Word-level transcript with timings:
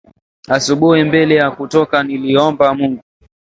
Asubui 0.47 1.03
mbele 1.03 1.35
ya 1.35 1.51
kutoka 1.51 2.03
niliomba 2.03 2.73
Mungu 2.73 3.03